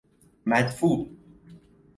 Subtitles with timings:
[0.45, 1.09] مدفوع